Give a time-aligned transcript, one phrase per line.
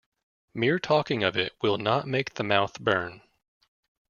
[0.55, 3.21] Mere talking of it will not make the mouth burn.